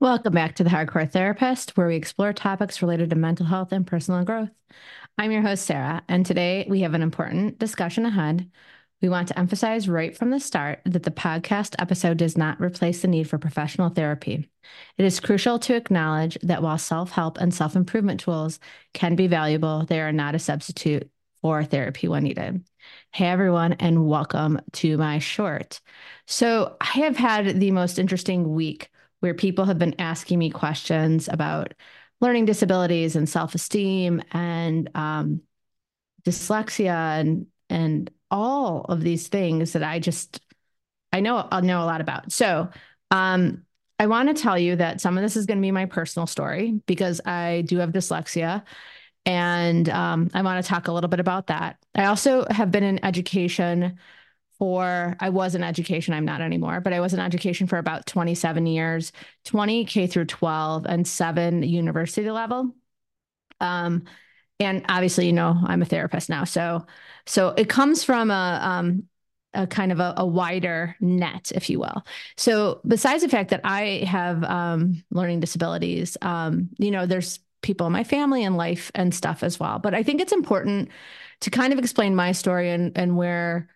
[0.00, 3.86] Welcome back to the Hardcore Therapist, where we explore topics related to mental health and
[3.86, 4.48] personal growth.
[5.18, 8.50] I'm your host, Sarah, and today we have an important discussion ahead.
[9.02, 13.02] We want to emphasize right from the start that the podcast episode does not replace
[13.02, 14.48] the need for professional therapy.
[14.96, 18.58] It is crucial to acknowledge that while self help and self improvement tools
[18.94, 21.10] can be valuable, they are not a substitute
[21.42, 22.64] for therapy when needed.
[23.12, 25.82] Hey, everyone, and welcome to my short.
[26.26, 28.88] So, I have had the most interesting week
[29.20, 31.74] where people have been asking me questions about
[32.20, 35.40] learning disabilities and self-esteem and um,
[36.22, 40.40] dyslexia and and all of these things that I just
[41.12, 42.32] I know I'll know a lot about.
[42.32, 42.68] So
[43.10, 43.64] um,
[43.98, 46.26] I want to tell you that some of this is going to be my personal
[46.26, 48.62] story because I do have dyslexia.
[49.26, 51.76] And um, I want to talk a little bit about that.
[51.94, 53.98] I also have been in education
[54.60, 58.04] for I was in education, I'm not anymore, but I was in education for about
[58.04, 59.10] 27 years,
[59.46, 62.74] 20 K through 12 and 7 university level.
[63.60, 64.04] Um
[64.60, 66.44] and obviously, you know, I'm a therapist now.
[66.44, 66.84] So
[67.26, 69.04] so it comes from a um
[69.54, 72.04] a kind of a, a, wider net, if you will.
[72.36, 77.88] So besides the fact that I have um, learning disabilities, um, you know, there's people
[77.88, 79.80] in my family and life and stuff as well.
[79.80, 80.90] But I think it's important
[81.40, 83.68] to kind of explain my story and and where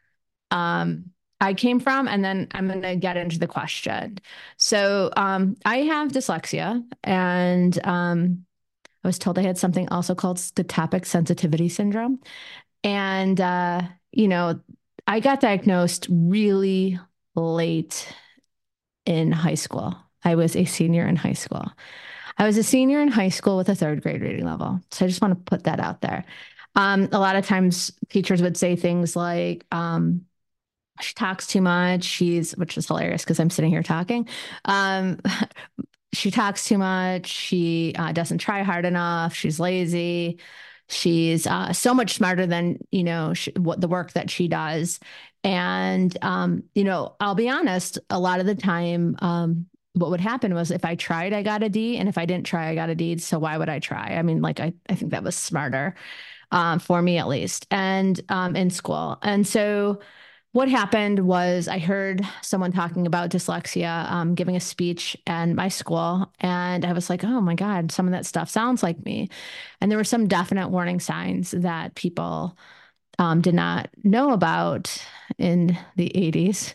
[0.51, 4.19] um, I came from, and then I'm going to get into the question.
[4.57, 8.47] So um, I have dyslexia, and um,
[9.03, 12.21] I was told I had something also called scotopic sensitivity syndrome.
[12.83, 14.61] And, uh, you know,
[15.07, 16.99] I got diagnosed really
[17.35, 18.09] late
[19.05, 19.97] in high school.
[20.25, 21.71] I was a senior in high school.
[22.39, 24.81] I was a senior in high school with a third grade reading level.
[24.91, 26.25] So I just want to put that out there.
[26.75, 30.25] Um, a lot of times teachers would say things like, um,
[31.01, 32.05] she talks too much.
[32.05, 34.29] She's, which is hilarious because I'm sitting here talking.
[34.65, 35.19] Um,
[36.13, 37.27] she talks too much.
[37.27, 39.35] She uh, doesn't try hard enough.
[39.35, 40.39] She's lazy.
[40.89, 45.01] She's uh, so much smarter than you know she, what the work that she does.
[45.43, 47.99] And um, you know, I'll be honest.
[48.11, 51.63] A lot of the time, um, what would happen was if I tried, I got
[51.63, 53.19] a D, and if I didn't try, I got a D.
[53.19, 54.15] So why would I try?
[54.17, 55.95] I mean, like I, I think that was smarter
[56.51, 59.19] um, for me at least, and um, in school.
[59.23, 60.01] And so
[60.55, 65.69] what happened was I heard someone talking about dyslexia, um, giving a speech at my
[65.69, 69.31] school, and I was like, "Oh my god, some of that stuff sounds like me."
[69.81, 72.57] And there were some definite warning signs that people
[73.19, 74.97] um, did not know about
[75.39, 76.75] in the '80s.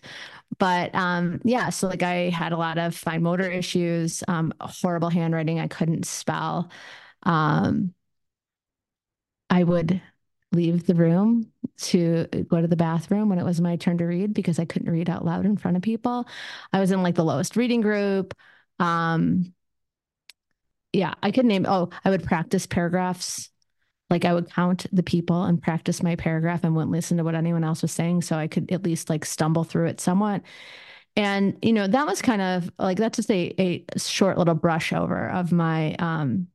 [0.59, 5.09] But um, yeah, so like I had a lot of fine motor issues, um, horrible
[5.09, 5.59] handwriting.
[5.59, 6.69] I couldn't spell.
[7.23, 7.93] Um,
[9.49, 10.01] I would
[10.51, 14.33] leave the room to go to the bathroom when it was my turn to read
[14.33, 16.27] because I couldn't read out loud in front of people.
[16.73, 18.33] I was in like the lowest reading group.
[18.79, 19.53] Um,
[20.91, 23.49] yeah, I could name, oh, I would practice paragraphs.
[24.09, 27.35] Like I would count the people and practice my paragraph and wouldn't listen to what
[27.35, 28.23] anyone else was saying.
[28.23, 30.41] So I could at least like stumble through it somewhat.
[31.15, 34.93] And, you know, that was kind of like, that's just a, a short little brush
[34.93, 36.47] over of my, um,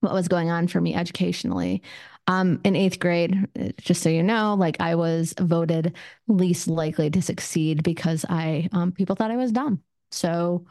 [0.00, 1.82] what was going on for me educationally.
[2.28, 5.96] Um, in eighth grade, just so you know, like I was voted
[6.26, 9.82] least likely to succeed because I um, people thought I was dumb.
[10.10, 10.66] So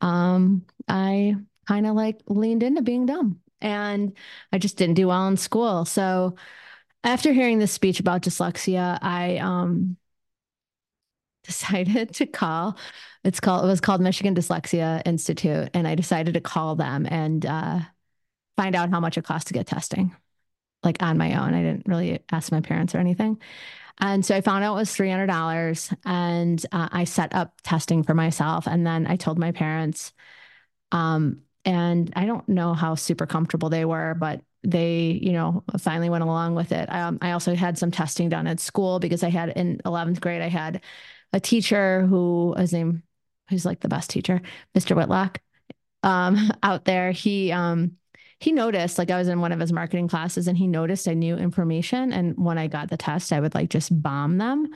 [0.00, 1.36] um, I
[1.68, 4.16] kind of like leaned into being dumb, and
[4.52, 5.84] I just didn't do well in school.
[5.84, 6.36] So
[7.04, 9.98] after hearing this speech about dyslexia, I um,
[11.44, 12.78] decided to call.
[13.22, 17.44] It's called it was called Michigan Dyslexia Institute, and I decided to call them and
[17.44, 17.80] uh,
[18.56, 20.16] find out how much it costs to get testing
[20.82, 21.54] like on my own.
[21.54, 23.40] I didn't really ask my parents or anything.
[24.00, 28.14] And so I found out it was $300 and uh, I set up testing for
[28.14, 28.66] myself.
[28.66, 30.12] And then I told my parents,
[30.90, 36.10] um, and I don't know how super comfortable they were, but they, you know, finally
[36.10, 36.92] went along with it.
[36.92, 40.42] Um, I also had some testing done at school because I had in 11th grade,
[40.42, 40.82] I had
[41.32, 43.02] a teacher who, his name,
[43.50, 44.40] who's like the best teacher,
[44.76, 44.96] Mr.
[44.96, 45.40] Whitlock,
[46.02, 47.12] um, out there.
[47.12, 47.96] He, um,
[48.42, 51.14] he noticed like I was in one of his marketing classes and he noticed I
[51.14, 54.68] knew information and when I got the test I would like just bomb them.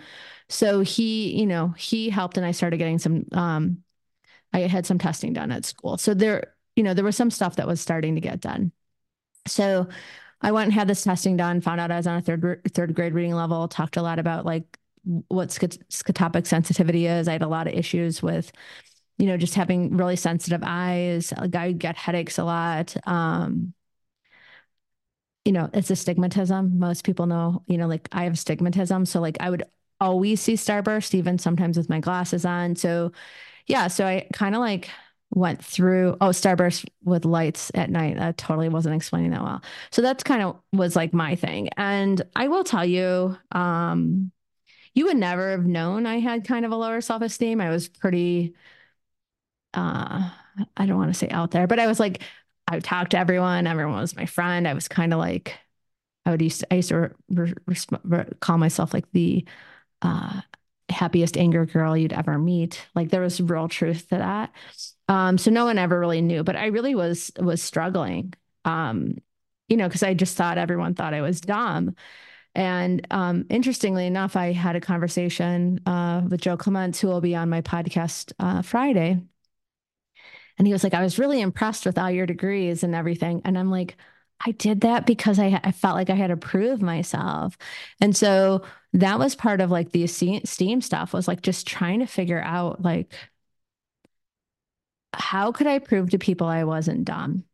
[0.49, 3.79] So he, you know, he helped and I started getting some um
[4.53, 5.99] I had some testing done at school.
[5.99, 8.73] So there, you know, there was some stuff that was starting to get done.
[9.47, 9.89] So
[10.43, 12.95] I went and had this testing done, found out I was on a third third
[12.95, 14.79] grade reading level, talked a lot about like
[15.29, 17.29] what scotopic sensitivity is.
[17.29, 18.53] I had a lot of issues with
[19.19, 21.33] you know, just having really sensitive eyes.
[21.37, 22.97] Like I get headaches a lot.
[23.07, 23.75] Um,
[25.45, 26.79] you know, it's astigmatism.
[26.79, 29.07] Most people know, you know, like I have astigmatism.
[29.07, 29.65] So like I would
[30.01, 32.77] always see starburst, even sometimes with my glasses on.
[32.77, 33.13] So
[33.67, 34.91] yeah, so I kind of like
[35.31, 39.61] went through oh starburst with lights at night that totally wasn't explaining that well
[39.91, 44.31] so that's kind of was like my thing and i will tell you um
[44.95, 48.55] you would never have known i had kind of a lower self-esteem i was pretty
[49.77, 50.31] uh
[50.77, 52.23] i don't want to say out there but i was like
[52.69, 55.55] i would talk to everyone everyone was my friend i was kind of like
[56.25, 59.45] i would used to, i used to re- re- re- call myself like the
[60.03, 60.41] uh
[60.89, 64.53] happiest anger girl you'd ever meet like there was real truth to that
[65.09, 68.35] um, so no one ever really knew, but I really was was struggling.
[68.65, 69.19] Um,
[69.69, 71.95] you know, because I just thought everyone thought I was dumb.
[72.55, 77.35] And um, interestingly enough, I had a conversation uh, with Joe Clements, who will be
[77.35, 79.21] on my podcast uh, Friday.
[80.59, 83.43] And he was like, I was really impressed with all your degrees and everything.
[83.45, 83.97] And I'm like,
[84.45, 87.57] I did that because I, I felt like I had to prove myself.
[88.01, 88.63] And so
[88.93, 92.83] that was part of like the esteem stuff was like just trying to figure out
[92.83, 93.13] like,
[95.15, 97.45] how could I prove to people I wasn't dumb?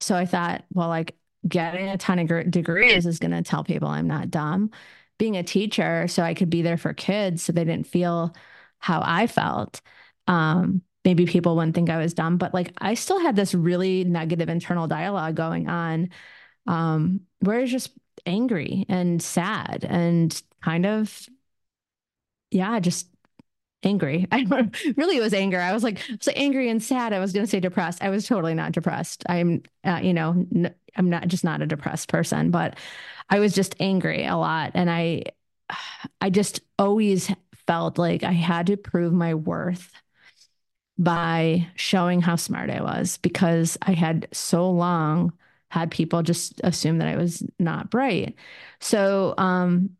[0.00, 1.16] So I thought, well, like
[1.48, 4.70] getting a ton of degrees is going to tell people I'm not dumb.
[5.18, 8.34] Being a teacher, so I could be there for kids so they didn't feel
[8.78, 9.82] how I felt.
[10.26, 14.04] Um, maybe people wouldn't think I was dumb, but like I still had this really
[14.04, 16.10] negative internal dialogue going on
[16.66, 17.92] um, where I was just
[18.26, 21.26] angry and sad and kind of,
[22.50, 23.08] yeah, just
[23.82, 24.26] angry.
[24.32, 24.46] I
[24.96, 25.60] really it was anger.
[25.60, 27.12] I was like, like angry and sad.
[27.12, 28.02] I was going to say depressed.
[28.02, 29.24] I was totally not depressed.
[29.28, 30.46] I'm, uh, you know,
[30.96, 32.76] I'm not just not a depressed person, but
[33.28, 35.24] I was just angry a lot, and I,
[36.20, 37.30] I just always
[37.66, 39.92] felt like I had to prove my worth
[41.00, 45.32] by showing how smart I was because I had so long
[45.70, 48.36] had people just assume that I was not bright.
[48.80, 49.96] So, um,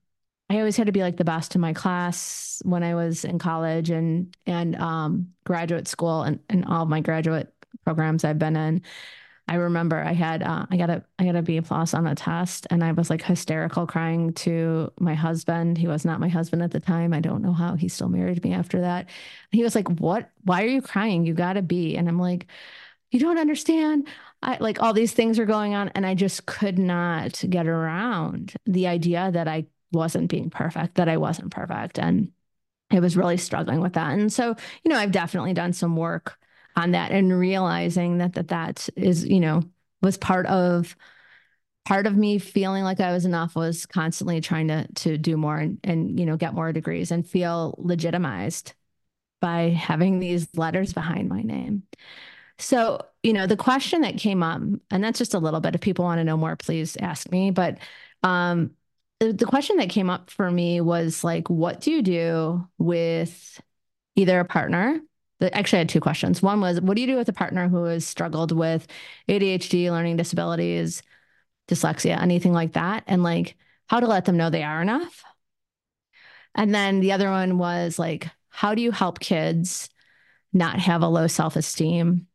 [0.50, 3.38] I always had to be like the best in my class when I was in
[3.38, 7.52] college and and um, graduate school and, and all my graduate
[7.84, 8.82] programs I've been in.
[9.50, 12.14] I remember I had uh, I got a I got a B plus on a
[12.14, 15.76] test and I was like hysterical crying to my husband.
[15.76, 17.12] He was not my husband at the time.
[17.12, 19.08] I don't know how he still married me after that.
[19.50, 20.30] he was like, "What?
[20.44, 21.26] Why are you crying?
[21.26, 22.46] You got to be." And I'm like,
[23.10, 24.08] "You don't understand.
[24.42, 28.54] I like all these things are going on and I just could not get around
[28.66, 31.98] the idea that I wasn't being perfect, that I wasn't perfect.
[31.98, 32.32] And
[32.90, 34.12] I was really struggling with that.
[34.18, 36.38] And so, you know, I've definitely done some work
[36.76, 39.62] on that and realizing that that that is, you know,
[40.02, 40.96] was part of
[41.84, 45.56] part of me feeling like I was enough was constantly trying to to do more
[45.56, 48.74] and, and you know get more degrees and feel legitimized
[49.40, 51.82] by having these letters behind my name.
[52.58, 55.74] So, you know, the question that came up, and that's just a little bit.
[55.74, 57.50] If people want to know more, please ask me.
[57.50, 57.78] But
[58.22, 58.72] um,
[59.18, 63.60] the question that came up for me was like, what do you do with
[64.14, 65.00] either a partner?
[65.40, 66.42] Actually, I had two questions.
[66.42, 68.86] One was, what do you do with a partner who has struggled with
[69.28, 71.02] ADHD, learning disabilities,
[71.68, 73.04] dyslexia, anything like that?
[73.06, 73.56] And like,
[73.88, 75.24] how to let them know they are enough?
[76.54, 79.88] And then the other one was like, how do you help kids
[80.52, 82.26] not have a low self esteem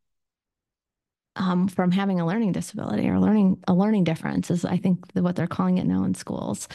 [1.35, 5.35] um, from having a learning disability or learning a learning difference is I think what
[5.35, 6.67] they're calling it now in schools.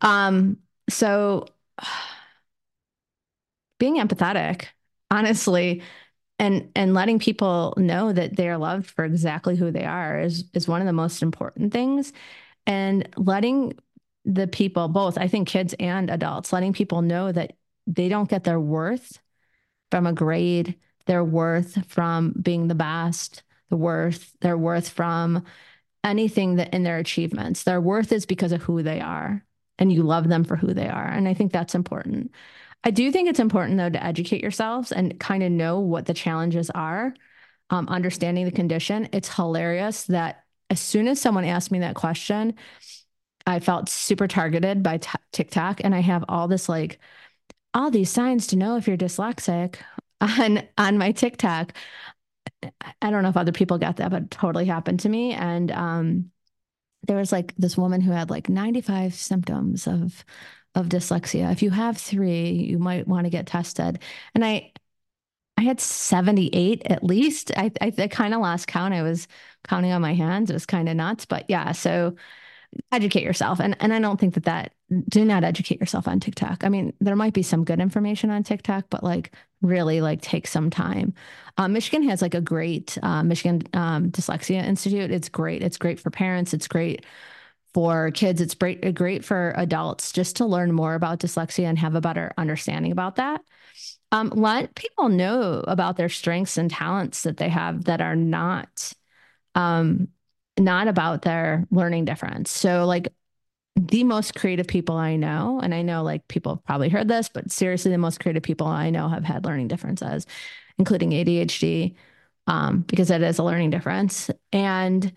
[0.00, 1.46] Um, so
[3.78, 4.66] being empathetic,
[5.10, 5.82] honestly,
[6.38, 10.44] and and letting people know that they are loved for exactly who they are is
[10.54, 12.12] is one of the most important things.
[12.66, 13.74] And letting
[14.24, 17.56] the people, both I think kids and adults, letting people know that
[17.86, 19.18] they don't get their worth
[19.90, 25.44] from a grade, their worth from being the best, the worth, their worth from
[26.04, 27.64] anything that in their achievements.
[27.64, 29.44] Their worth is because of who they are,
[29.78, 31.06] and you love them for who they are.
[31.06, 32.32] And I think that's important.
[32.84, 36.14] I do think it's important though to educate yourselves and kind of know what the
[36.14, 37.14] challenges are,
[37.68, 39.08] um, understanding the condition.
[39.12, 42.54] It's hilarious that as soon as someone asked me that question,
[43.46, 47.00] I felt super targeted by t- TikTok, and I have all this like
[47.74, 49.76] all these signs to know if you're dyslexic
[50.20, 51.74] on on my TikTok.
[53.02, 55.32] I don't know if other people got that, but it totally happened to me.
[55.32, 56.30] And um,
[57.06, 60.24] there was like this woman who had like 95 symptoms of
[60.74, 61.50] of dyslexia.
[61.52, 64.00] If you have three, you might want to get tested.
[64.34, 64.72] And I
[65.58, 67.52] I had 78 at least.
[67.56, 68.94] I I, I kind of lost count.
[68.94, 69.28] I was
[69.64, 70.50] counting on my hands.
[70.50, 71.26] It was kind of nuts.
[71.26, 72.16] But yeah, so
[72.92, 73.60] educate yourself.
[73.60, 74.72] And and I don't think that that
[75.08, 76.64] do not educate yourself on TikTok.
[76.64, 80.46] I mean, there might be some good information on TikTok, but like really like take
[80.46, 81.14] some time.
[81.58, 85.10] Um, Michigan has like a great uh, Michigan um, Dyslexia Institute.
[85.10, 85.62] It's great.
[85.62, 86.54] It's great for parents.
[86.54, 87.04] It's great
[87.74, 88.40] for kids.
[88.40, 92.32] It's great great for adults just to learn more about dyslexia and have a better
[92.36, 93.42] understanding about that.
[94.12, 98.92] Um, let people know about their strengths and talents that they have that are not
[99.54, 100.08] um,
[100.58, 102.50] not about their learning difference.
[102.50, 103.08] So like
[103.76, 107.28] the most creative people I know, and I know like people have probably heard this,
[107.28, 110.26] but seriously, the most creative people I know have had learning differences,
[110.78, 111.94] including ADHD,
[112.46, 114.30] um, because it is a learning difference.
[114.52, 115.12] And,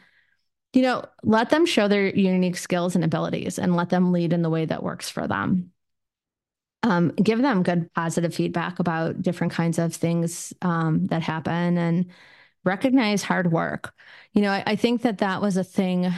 [0.73, 4.41] you know, let them show their unique skills and abilities and let them lead in
[4.41, 5.71] the way that works for them.
[6.81, 12.07] Um, give them good positive feedback about different kinds of things um, that happen and
[12.65, 13.93] recognize hard work.
[14.33, 16.11] You know, I, I think that that was a thing.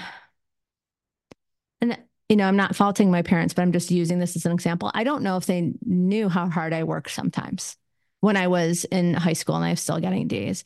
[1.81, 1.97] And
[2.29, 4.89] you know, I'm not faulting my parents, but I'm just using this as an example.
[4.93, 7.77] I don't know if they knew how hard I worked sometimes
[8.21, 10.63] when I was in high school and I was still getting D's.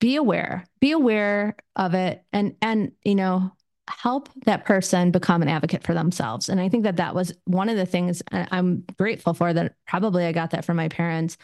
[0.00, 3.52] Be aware, be aware of it and and you know,
[3.88, 6.48] help that person become an advocate for themselves.
[6.48, 10.24] And I think that that was one of the things I'm grateful for that probably
[10.24, 11.36] I got that from my parents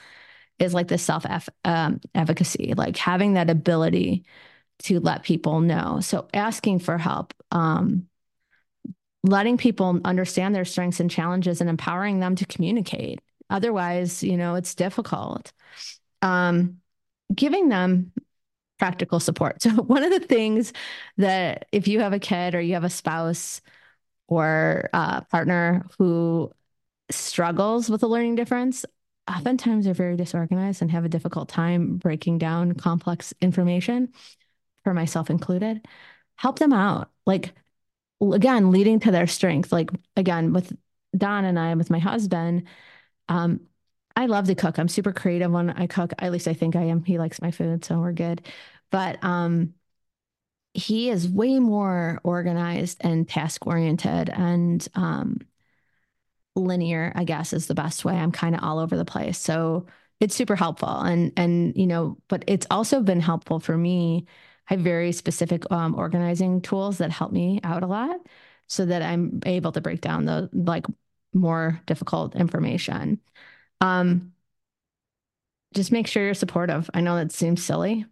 [0.59, 1.27] is like this self
[1.65, 4.25] um, advocacy, like having that ability
[4.81, 6.01] to let people know.
[6.01, 8.07] So asking for help, um,
[9.23, 13.21] letting people understand their strengths and challenges and empowering them to communicate.
[13.51, 15.53] Otherwise, you know, it's difficult.
[16.23, 16.79] Um,
[17.35, 18.13] giving them
[18.79, 19.63] practical support.
[19.63, 20.73] So, one of the things
[21.17, 23.61] that if you have a kid or you have a spouse
[24.29, 26.51] or a partner who
[27.11, 28.85] struggles with a learning difference,
[29.29, 34.13] oftentimes they're very disorganized and have a difficult time breaking down complex information,
[34.85, 35.87] for myself included.
[36.37, 37.11] Help them out.
[37.27, 37.53] Like,
[38.21, 39.73] again, leading to their strength.
[39.73, 40.77] Like again, with
[41.17, 42.65] Don and I, with my husband,
[43.29, 43.61] um,
[44.17, 44.79] I love to cook.
[44.79, 46.13] I'm super creative when I cook.
[46.19, 47.05] At least I think I am.
[47.05, 48.47] He likes my food, so we're good.
[48.91, 49.75] But um,
[50.75, 55.41] he is way more organized and task oriented and um,
[56.57, 57.13] linear.
[57.15, 58.15] I guess is the best way.
[58.15, 59.87] I'm kind of all over the place, so
[60.21, 60.89] it's super helpful.
[61.01, 64.27] And and you know, but it's also been helpful for me
[64.71, 68.17] I have very specific um, organizing tools that help me out a lot
[68.67, 70.87] so that I'm able to break down the like
[71.35, 73.21] more difficult information.
[73.81, 74.33] Um,
[75.75, 76.89] just make sure you're supportive.
[76.95, 78.07] I know that seems silly,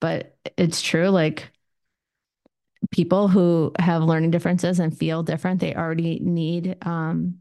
[0.00, 1.08] but it's true.
[1.08, 1.50] Like
[2.90, 7.40] people who have learning differences and feel different, they already need, um,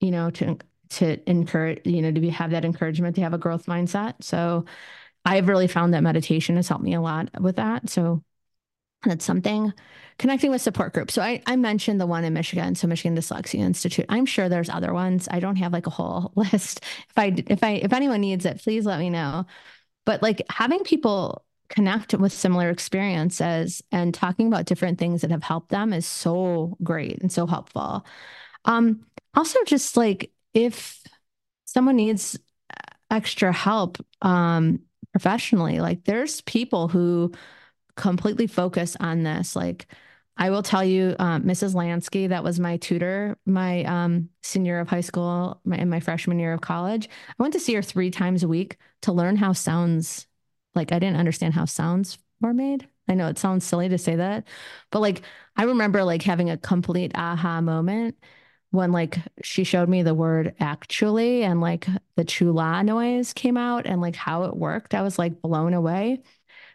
[0.00, 0.58] you know, to
[0.90, 4.22] to encourage, you know, to be, have that encouragement to have a growth mindset.
[4.22, 4.66] So
[5.24, 7.90] I've really found that meditation has helped me a lot with that.
[7.90, 8.22] So
[9.04, 9.72] that's something
[10.18, 11.14] connecting with support groups.
[11.14, 14.06] So I, I mentioned the one in Michigan, so Michigan Dyslexia Institute.
[14.08, 15.28] I'm sure there's other ones.
[15.30, 16.84] I don't have like a whole list.
[17.10, 19.46] If I if I if anyone needs it, please let me know.
[20.04, 25.42] But like having people connect with similar experiences and talking about different things that have
[25.42, 28.04] helped them is so great and so helpful.
[28.66, 31.00] Um, also just like if
[31.64, 32.38] someone needs
[33.10, 34.80] extra help, um,
[35.12, 35.80] professionally.
[35.80, 37.32] Like there's people who
[37.96, 39.54] completely focus on this.
[39.56, 39.86] Like
[40.36, 41.74] I will tell you, um, Mrs.
[41.74, 46.38] Lansky, that was my tutor, my um, senior of high school, my, in my freshman
[46.38, 47.08] year of college.
[47.28, 50.26] I went to see her three times a week to learn how sounds.
[50.74, 52.88] Like I didn't understand how sounds were made.
[53.08, 54.48] I know it sounds silly to say that,
[54.90, 55.22] but like
[55.56, 58.16] I remember like having a complete aha moment
[58.70, 63.86] when like she showed me the word actually and like the chula noise came out
[63.86, 66.22] and like how it worked, I was like blown away.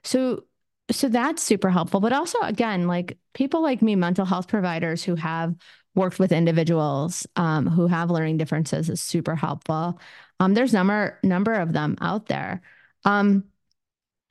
[0.04, 0.44] So
[0.92, 2.00] so that's super helpful.
[2.00, 5.56] But also again, like people like me, mental health providers who have
[5.96, 10.00] worked with individuals um, who have learning differences is super helpful.
[10.40, 12.62] Um, there's number number of them out there.
[13.04, 13.46] Um,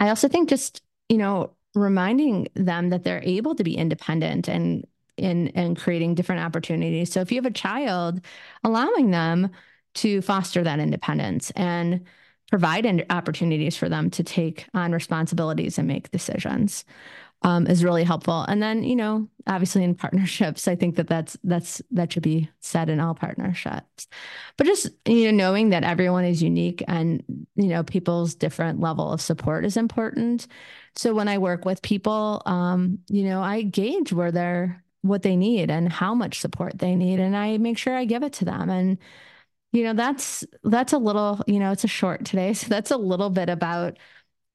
[0.01, 4.87] I also think just you know reminding them that they're able to be independent and
[5.17, 7.13] in and creating different opportunities.
[7.13, 8.21] So if you have a child,
[8.65, 9.51] allowing them
[9.95, 12.05] to foster that independence and
[12.51, 16.85] provide opportunities for them to take on responsibilities and make decisions
[17.43, 18.43] um, is really helpful.
[18.43, 22.51] And then, you know, obviously in partnerships, I think that that's that's that should be
[22.61, 24.09] said in all partnerships.
[24.57, 27.23] But just you know, knowing that everyone is unique and
[27.55, 30.47] you know people's different level of support is important.
[30.95, 35.37] So when I work with people, um, you know, I gauge where they're what they
[35.37, 38.45] need and how much support they need and I make sure I give it to
[38.45, 38.99] them and
[39.77, 42.97] you know that's that's a little you know it's a short today so that's a
[42.97, 43.99] little bit about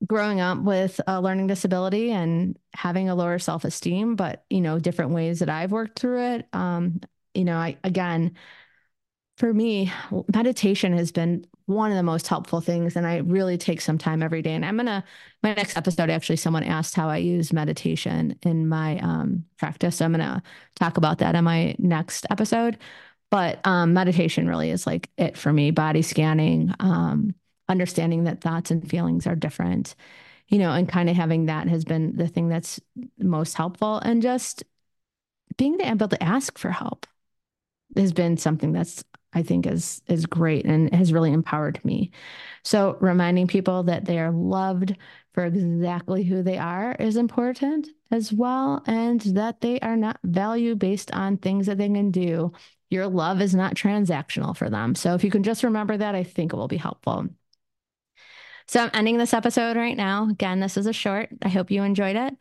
[0.08, 5.12] growing up with a learning disability and having a lower self-esteem but you know different
[5.12, 7.02] ways that I've worked through it um
[7.36, 8.34] you know I again
[9.38, 9.92] for me
[10.34, 12.96] meditation has been one of the most helpful things.
[12.96, 14.54] And I really take some time every day.
[14.54, 15.04] And I'm going to,
[15.42, 19.98] my next episode, actually, someone asked how I use meditation in my um, practice.
[19.98, 20.42] So I'm going to
[20.76, 22.78] talk about that in my next episode.
[23.32, 25.72] But um, meditation really is like it for me.
[25.72, 27.34] Body scanning, um,
[27.68, 29.96] understanding that thoughts and feelings are different,
[30.50, 32.80] you know, and kind of having that has been the thing that's
[33.18, 33.98] most helpful.
[33.98, 34.64] And just
[35.58, 37.08] being able to ask for help
[37.96, 42.12] has been something that's I think is is great and has really empowered me.
[42.64, 44.96] So reminding people that they are loved
[45.34, 50.76] for exactly who they are is important as well and that they are not value
[50.76, 52.52] based on things that they can do.
[52.92, 54.94] Your love is not transactional for them.
[54.94, 57.28] So if you can just remember that, I think it will be helpful.
[58.68, 60.30] So I'm ending this episode right now.
[60.30, 61.30] Again, this is a short.
[61.42, 62.34] I hope you enjoyed it.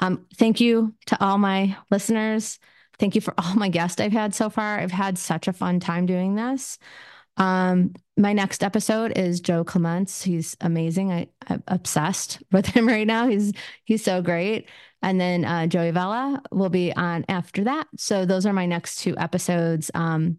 [0.00, 2.58] Um, thank you to all my listeners.
[2.98, 4.78] Thank you for all my guests I've had so far.
[4.78, 6.78] I've had such a fun time doing this.
[7.36, 10.22] Um, my next episode is Joe Clements.
[10.22, 11.12] He's amazing.
[11.12, 13.28] I, am obsessed with him right now.
[13.28, 13.52] He's
[13.84, 14.68] he's so great.
[15.02, 17.86] And then uh, Joey Vela will be on after that.
[17.96, 19.90] So those are my next two episodes.
[19.94, 20.38] Um,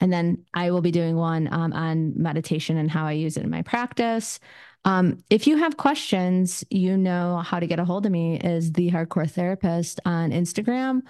[0.00, 3.44] and then I will be doing one um, on meditation and how I use it
[3.44, 4.40] in my practice.
[4.84, 8.72] Um, if you have questions, you know how to get a hold of me is
[8.72, 11.02] the hardcore therapist on Instagram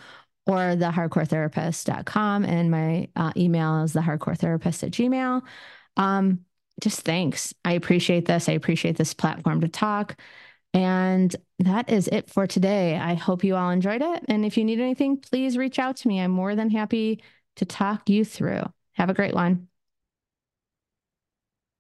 [0.46, 2.44] or the hardcoretherapist.com.
[2.44, 5.42] And my uh, email is the hardcoretherapist at gmail.
[5.96, 6.40] Um,
[6.80, 7.54] just thanks.
[7.64, 8.49] I appreciate this.
[8.49, 10.20] I appreciate this platform to talk.
[10.75, 12.96] And that is it for today.
[12.96, 14.25] I hope you all enjoyed it.
[14.28, 16.20] And if you need anything, please reach out to me.
[16.20, 17.22] I'm more than happy
[17.56, 18.62] to talk you through.
[18.94, 19.68] Have a great one.